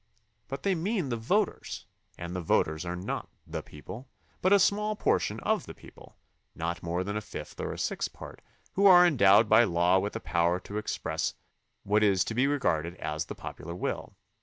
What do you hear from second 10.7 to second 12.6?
express what is to be